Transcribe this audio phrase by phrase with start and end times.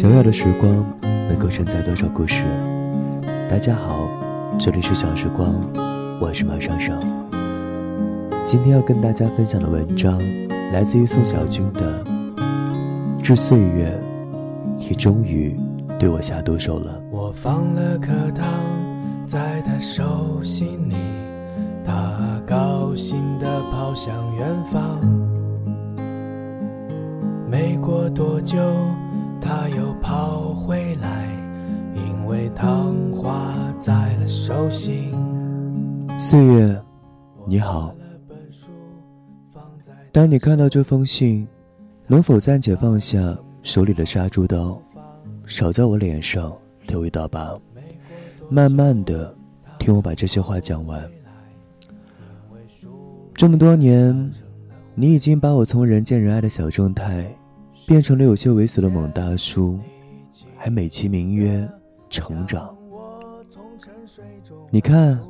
[0.00, 0.72] 小小的时光
[1.28, 2.42] 能够承载多少故事？
[3.50, 4.08] 大家好，
[4.58, 5.54] 这里是小时光，
[6.18, 6.98] 我是马尚尚。
[8.46, 10.18] 今天要跟大家分享的文章
[10.72, 12.02] 来自于宋小军的
[13.20, 13.94] 《致岁月》，
[14.78, 15.54] 你终于
[15.98, 16.98] 对我下毒手了。
[17.10, 18.48] 我放了颗糖
[19.26, 20.94] 在他手心里，
[21.84, 24.98] 他高兴地跑向远方。
[27.50, 28.56] 没过多久。
[29.52, 31.26] 他又跑回来，
[31.96, 35.12] 因为糖化在了手心。
[36.20, 36.80] 岁月，
[37.48, 37.92] 你好。
[40.12, 41.48] 当你看到这封信，
[42.06, 44.80] 能否暂且放下手里的杀猪刀，
[45.46, 46.56] 少在我脸上
[46.86, 47.58] 留一道疤？
[48.48, 49.34] 慢慢的，
[49.80, 51.04] 听我把这些话讲完。
[53.34, 54.30] 这么多年，
[54.94, 57.26] 你已经把我从人见人爱的小正太。
[57.90, 59.76] 变成了有些猥琐的猛大叔，
[60.56, 61.68] 还美其名曰
[62.08, 62.72] 成长。
[64.70, 65.20] 你看，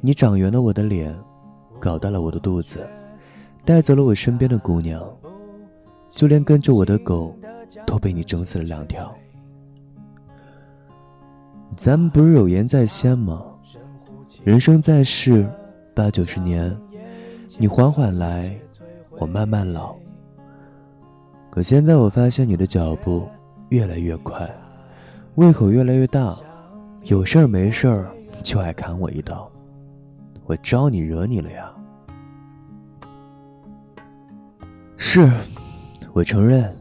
[0.00, 1.14] 你长圆了我的脸，
[1.78, 2.88] 搞大了我的肚子，
[3.66, 5.14] 带走了我身边的姑娘，
[6.08, 7.36] 就连跟着我的狗
[7.86, 9.14] 都被你整死了两条。
[11.76, 13.44] 咱们不是有言在先吗？
[14.42, 15.46] 人生在世，
[15.94, 16.74] 八九十年，
[17.58, 18.58] 你缓缓来，
[19.18, 19.94] 我慢慢老。
[21.50, 23.28] 可现在我发现你的脚步
[23.70, 24.48] 越来越快，
[25.36, 26.36] 胃口越来越大，
[27.04, 28.10] 有事儿没事儿
[28.42, 29.50] 就爱砍我一刀。
[30.46, 31.70] 我招你惹你了呀？
[34.96, 35.30] 是，
[36.12, 36.74] 我承认，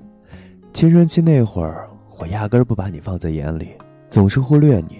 [0.73, 3.69] 青春期那会儿，我压根不把你放在眼里，
[4.09, 4.99] 总是忽略你，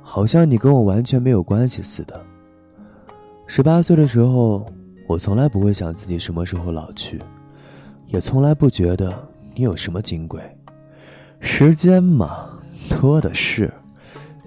[0.00, 2.20] 好像你跟我完全没有关系似的。
[3.46, 4.64] 十八岁的时候，
[5.06, 7.20] 我从来不会想自己什么时候老去。
[8.12, 10.38] 也从来不觉得你有什么金贵，
[11.40, 12.60] 时间嘛，
[12.90, 13.72] 多的是，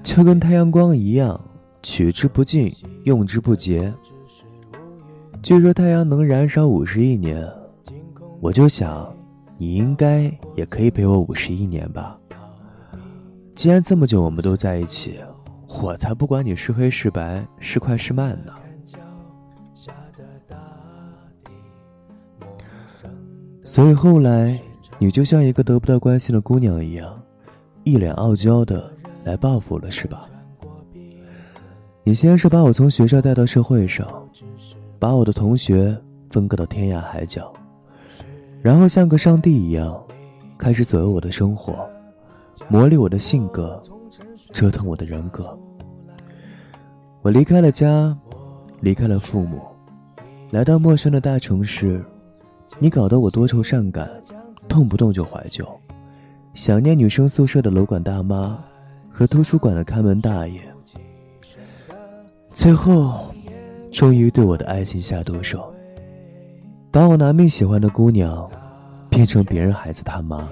[0.04, 1.40] 就跟太阳光一样，
[1.82, 2.72] 取之不尽，
[3.06, 3.92] 用之不竭。
[5.42, 7.44] 据说太阳能燃烧五十亿年，
[8.40, 9.12] 我就想，
[9.58, 12.16] 你应该也可以陪我五十亿年吧。
[13.56, 15.20] 既然这么久我们都在一起，
[15.82, 18.54] 我才不管你是黑是白，是快是慢呢。
[23.68, 24.58] 所以后来，
[25.00, 27.20] 你就像一个得不到关心的姑娘一样，
[27.84, 28.90] 一脸傲娇的
[29.24, 30.30] 来报复了，是吧？
[32.04, 34.08] 你先是把我从学校带到社会上，
[35.00, 35.98] 把我的同学
[36.30, 37.52] 分割到天涯海角，
[38.62, 40.00] 然后像个上帝一样，
[40.60, 41.90] 开始左右我的生活，
[42.70, 43.82] 磨砺我的性格，
[44.54, 45.58] 折腾我的人格。
[47.24, 48.16] 我离开了家，
[48.82, 49.60] 离开了父母，
[50.52, 52.06] 来到陌生的大城市。
[52.80, 54.10] 你搞得我多愁善感，
[54.68, 55.68] 动不动就怀旧，
[56.54, 58.58] 想念女生宿舍的楼管大妈
[59.10, 60.62] 和图书馆的看门大爷。
[62.52, 63.34] 最后，
[63.92, 65.74] 终于对我的爱情下毒手，
[66.92, 68.50] 把我拿命喜欢的姑娘
[69.10, 70.50] 变成别人孩子他妈。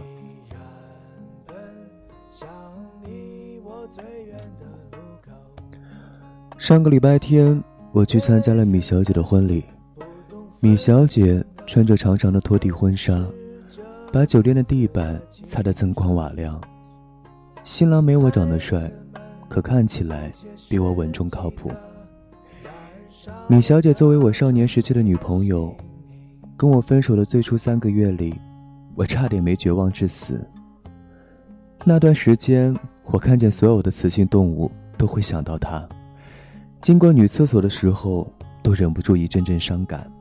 [6.57, 9.65] 上个礼拜天，我去参加了米小姐的婚礼，
[10.63, 11.43] 米小姐。
[11.65, 13.25] 穿着长长的拖地婚纱，
[14.11, 16.61] 把酒店的地板擦得锃光瓦亮。
[17.63, 18.91] 新郎没我长得帅，
[19.47, 20.29] 可看起来
[20.69, 21.71] 比我稳重靠谱。
[23.47, 25.73] 米小姐作为我少年时期的女朋友，
[26.57, 28.35] 跟我分手的最初三个月里，
[28.95, 30.45] 我差点没绝望致死。
[31.85, 32.75] 那段时间，
[33.05, 35.87] 我看见所有的雌性动物都会想到她，
[36.81, 38.29] 经过女厕所的时候，
[38.61, 40.11] 都忍不住一阵阵伤感。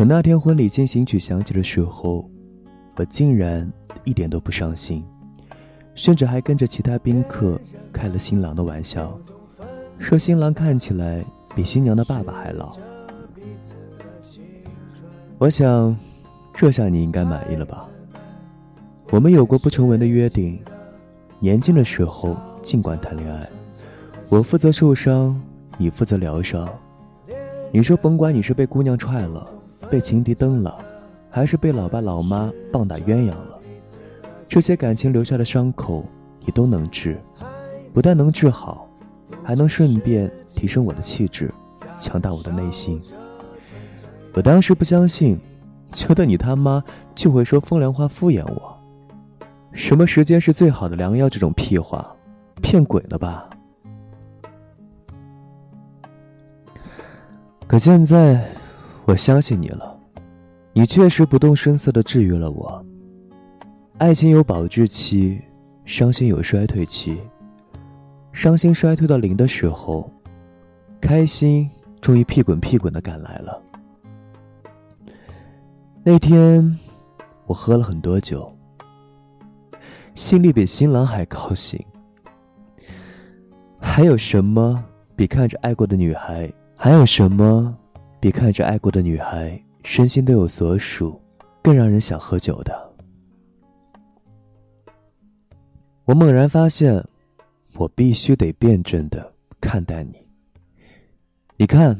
[0.00, 2.26] 可那天婚礼进行曲响起的时候，
[2.96, 3.70] 我竟然
[4.04, 5.04] 一点都不伤心，
[5.94, 7.60] 甚至还跟着其他宾客
[7.92, 9.14] 开了新郎的玩笑，
[9.98, 11.22] 说新郎看起来
[11.54, 12.74] 比新娘的爸爸还老。
[15.36, 15.94] 我想，
[16.54, 17.86] 这下你应该满意了吧？
[19.10, 20.58] 我们有过不成文的约定，
[21.40, 23.46] 年轻的时候尽管谈恋爱，
[24.30, 25.38] 我负责受伤，
[25.76, 26.66] 你负责疗伤。
[27.70, 29.46] 你说甭管你是被姑娘踹了。
[29.90, 30.78] 被情敌蹬了，
[31.28, 33.58] 还是被老爸老妈棒打鸳鸯了？
[34.48, 36.04] 这些感情留下的伤口，
[36.40, 37.20] 你都能治，
[37.92, 38.88] 不但能治好，
[39.42, 41.52] 还能顺便提升我的气质，
[41.98, 43.00] 强大我的内心。
[44.32, 45.38] 我当时不相信，
[45.92, 46.82] 觉得你他妈
[47.14, 48.78] 就会说风凉话敷衍我，
[49.72, 52.14] 什么时间是最好的良药这种屁话，
[52.62, 53.50] 骗鬼了吧？
[57.66, 58.59] 可现在。
[59.06, 59.98] 我相信你了，
[60.72, 62.84] 你确实不动声色的治愈了我。
[63.98, 65.40] 爱情有保质期，
[65.84, 67.18] 伤心有衰退期。
[68.32, 70.08] 伤心衰退到零的时候，
[71.00, 71.68] 开心
[72.00, 73.60] 终于屁滚屁滚的赶来了。
[76.04, 76.78] 那天，
[77.46, 78.50] 我喝了很多酒，
[80.14, 81.84] 心里比新郎还高兴。
[83.80, 84.82] 还有什么
[85.16, 86.50] 比看着爱过的女孩？
[86.76, 87.76] 还有什么
[88.20, 91.18] 比看着爱过的女孩身心都有所属，
[91.62, 92.92] 更让人想喝酒的？
[96.04, 97.02] 我猛然发现，
[97.74, 100.14] 我必须得辩证的看待你。
[101.56, 101.98] 你看，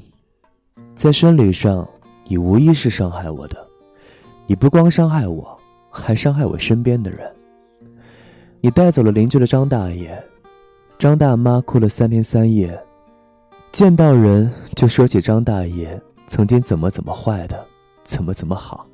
[0.95, 1.89] 在生理上，
[2.27, 3.67] 你无疑是伤害我的。
[4.47, 5.59] 你不光伤害我，
[5.91, 7.33] 还伤害我身边的人。
[8.61, 10.23] 你带走了邻居的张大爷。
[10.99, 12.79] 张大妈哭了三天三夜，
[13.73, 15.99] 见到人就说起张大爷
[16.31, 17.67] 曾经怎么怎么坏的，
[18.05, 18.87] 怎么怎么好。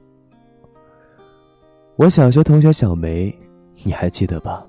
[1.97, 3.39] 我小学同学小梅，
[3.83, 4.67] 你还记得吧？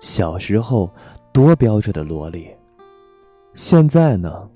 [0.00, 0.90] 小时候
[1.34, 2.48] 多标致的萝莉，
[3.52, 4.48] 现在呢，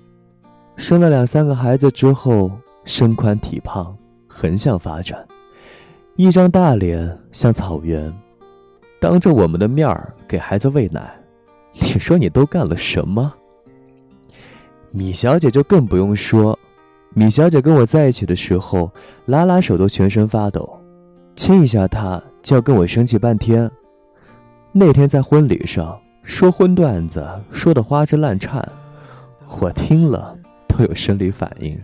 [0.76, 2.50] 生了两三个孩子之后，
[2.87, 3.94] 身宽体胖，
[4.26, 5.29] 横向发展，
[6.17, 8.11] 一张大脸像草原，
[8.99, 11.14] 当着我们的面儿给孩子喂奶。
[11.75, 13.31] 你说你都干了什么？
[14.90, 16.58] 米小姐就更不用说，
[17.14, 18.90] 米小姐跟我在一起的时候，
[19.26, 20.78] 拉拉手都全身发抖，
[21.34, 23.70] 亲一下她就要跟我生气半天。
[24.72, 28.66] 那天在婚礼上说荤段子，说的花枝乱颤，
[29.60, 30.37] 我听了
[30.69, 31.78] 都有生理反应。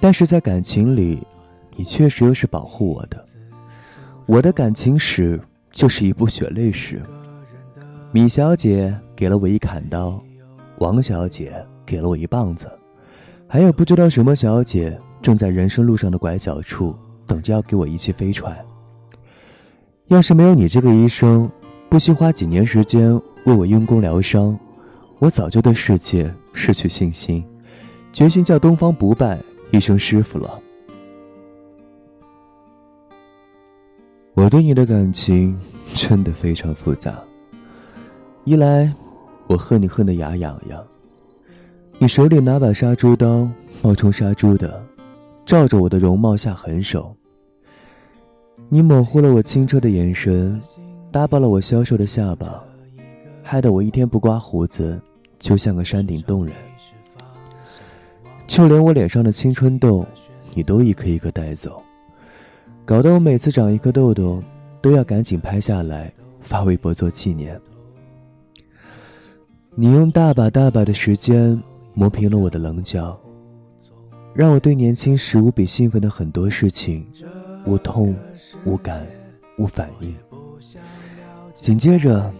[0.00, 1.22] 但是在感情里，
[1.76, 3.24] 你确实又是保护我的，
[4.26, 5.40] 我的感情史。
[5.72, 7.02] 就是一部血泪史。
[8.10, 10.18] 米小姐给了我一砍刀，
[10.78, 12.70] 王小姐给了我一棒子，
[13.46, 16.94] 还有不知道什么小姐正在人生路上的拐角处
[17.26, 18.56] 等着要给我一记飞踹。
[20.08, 21.50] 要是没有你这个医生，
[21.88, 23.12] 不惜花几年时间
[23.44, 24.58] 为我用功疗伤，
[25.18, 27.44] 我早就对世界失去信心，
[28.12, 29.38] 决心叫东方不败
[29.72, 30.60] 一声师傅了。
[34.34, 35.58] 我对你的感情
[35.94, 37.18] 真的非常复杂。
[38.44, 38.92] 一来，
[39.48, 40.84] 我恨你恨得牙痒痒，
[41.98, 43.48] 你手里拿把杀猪刀，
[43.80, 44.82] 冒充杀猪的，
[45.44, 47.14] 照着我的容貌下狠手。
[48.68, 50.60] 你模糊了我清澈的眼神，
[51.12, 52.60] 耷巴了我消瘦的下巴，
[53.42, 55.00] 害得我一天不刮胡子，
[55.38, 56.54] 就像个山顶洞人。
[58.48, 60.04] 就连我脸上的青春痘，
[60.54, 61.80] 你都一颗一颗带走。
[62.84, 64.42] 搞得我每次长一颗痘痘，
[64.80, 67.60] 都要赶紧拍下来发微博做纪念。
[69.78, 71.62] 你用大把大把的时间
[71.92, 73.20] 磨平了我的棱角，
[74.32, 77.06] 让我对年轻时无比兴奋的很多事情
[77.66, 78.16] 无痛、
[78.64, 79.06] 无感、
[79.58, 80.16] 无反应。
[81.52, 82.32] 紧接着，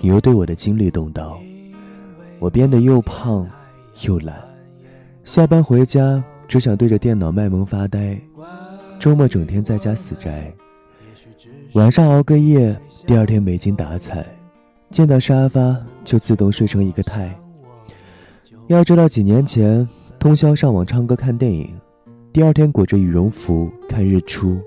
[0.00, 1.38] 你又对我的精力动刀，
[2.38, 3.46] 我变得又胖
[4.06, 4.34] 又懒，
[5.22, 8.18] 下班回家只想对着电脑卖萌发呆。
[8.98, 10.50] 周末整天在家死宅，
[11.74, 12.74] 晚上熬个夜，
[13.06, 14.24] 第二天没精打采，
[14.90, 17.34] 见到沙发就自动睡成一个太。
[18.66, 19.88] 要知道几年前
[20.18, 21.72] 通宵上网唱歌看电影，
[22.32, 24.60] 第二天裹着羽绒服看日出，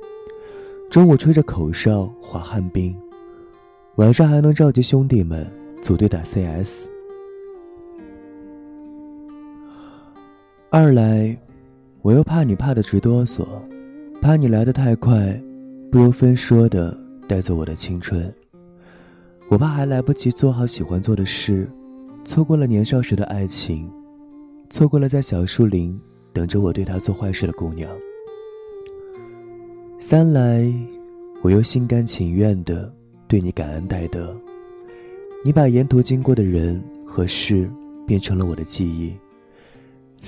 [0.90, 2.96] 中午吹着口哨滑旱冰，
[3.96, 5.46] 晚上还能召集兄弟们
[5.82, 6.88] 组队打 CS。
[10.70, 11.38] 二来，
[12.02, 13.46] 我又怕你怕的直哆嗦。
[14.22, 15.38] 怕你来的太快，
[15.92, 18.34] 不由分说的带走我的青春。
[19.50, 21.70] 我怕还来不及做好喜欢做的事，
[22.26, 23.90] 错过了年少时的爱情，
[24.70, 26.00] 错过了在小树林
[26.32, 27.90] 等着我对他做坏事的姑娘。
[30.00, 30.74] 三来，
[31.42, 32.92] 我又心甘情愿的
[33.28, 34.36] 对你感恩戴德。
[35.46, 37.70] 你把沿途经过的人和事
[38.08, 39.14] 变成了我的记忆，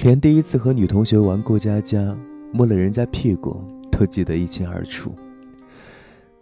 [0.04, 2.16] 连第一次和女同学玩过家家，
[2.52, 3.62] 摸了人家屁股。
[3.98, 5.10] 都记得一清二楚，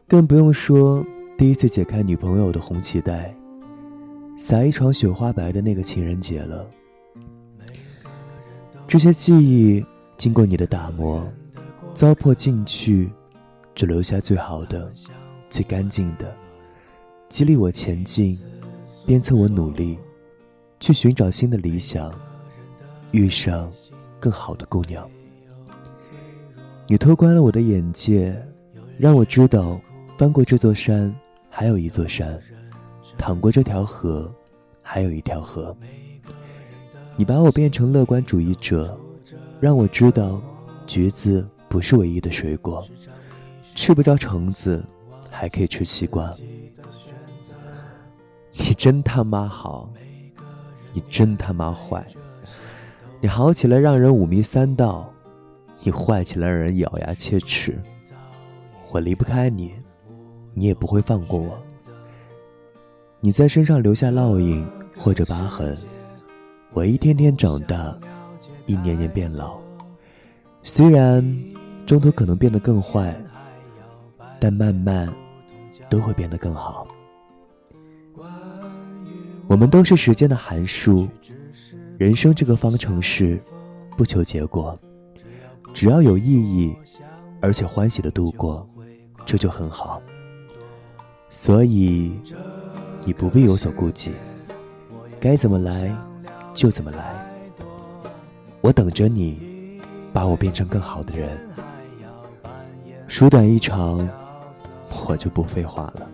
[0.07, 1.05] 更不用说
[1.43, 3.35] 第一次解开女朋友的红脐带，
[4.37, 6.65] 撒一床雪花白的那个情人节了。
[8.87, 9.85] 这些记忆
[10.15, 11.21] 经过你的打磨，
[11.93, 13.11] 糟粕进去，
[13.75, 14.89] 只留下最好的、
[15.49, 16.33] 最干净的，
[17.27, 18.39] 激励我前进，
[19.05, 19.97] 鞭策我努力，
[20.79, 22.09] 去寻找新的理想，
[23.11, 23.69] 遇上
[24.17, 25.05] 更好的姑娘。
[26.87, 28.33] 你拓宽了我的眼界，
[28.97, 29.77] 让我知道，
[30.17, 31.13] 翻过这座山，
[31.55, 32.35] 还有一座山；
[33.15, 34.33] 淌过这条河，
[34.81, 35.75] 还有一条河。
[37.15, 38.97] 你把我变成乐观主义者，
[39.59, 40.41] 让我知道，
[40.87, 42.83] 橘子不是唯一的水果，
[43.75, 44.83] 吃不着橙子，
[45.29, 46.33] 还可以吃西瓜。
[48.53, 49.87] 你真他妈好，
[50.91, 52.03] 你真他妈坏，
[53.21, 55.13] 你好起来让人五迷三道，
[55.83, 57.79] 你坏起来让人咬牙切齿。
[58.91, 59.71] 我离不开你，
[60.53, 61.57] 你也不会放过我。
[63.19, 64.65] 你在身上留下烙印
[64.97, 65.77] 或者疤痕，
[66.73, 67.97] 我一天天长大，
[68.65, 69.57] 一年年变老。
[70.61, 71.23] 虽然
[71.85, 73.15] 中途可能变得更坏，
[74.39, 75.11] 但慢慢
[75.89, 76.87] 都会变得更好。
[79.47, 81.07] 我们都是时间的函数，
[81.97, 83.41] 人生这个方程式，
[83.97, 84.77] 不求结果，
[85.73, 86.75] 只要有意义，
[87.41, 88.67] 而且欢喜的度过，
[89.25, 90.01] 这就很好。
[91.33, 92.13] 所以。
[93.05, 94.13] 你不必有所顾忌，
[95.19, 95.93] 该怎么来
[96.53, 97.13] 就怎么来。
[98.61, 99.81] 我等着你，
[100.13, 101.37] 把我变成更好的人。
[103.09, 104.07] 书短一长，
[105.05, 106.07] 我就不废话了。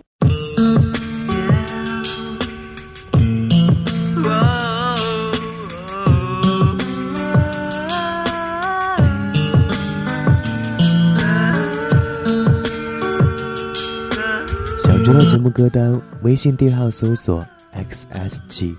[15.10, 18.78] 知道节目歌单，微信订阅号搜索 xsgyydt，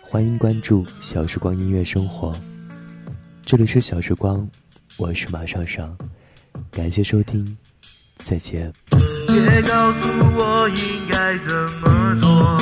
[0.00, 2.32] 欢迎关注小时光音乐生活。
[3.44, 4.48] 这里是小时光，
[4.96, 5.98] 我是马上上，
[6.70, 7.58] 感谢收听，
[8.18, 8.72] 再见。
[9.26, 10.08] 别告诉
[10.38, 12.56] 我应该怎么做，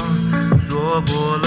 [0.71, 1.42] 说破了